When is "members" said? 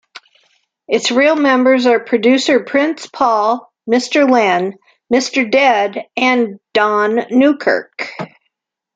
1.35-1.85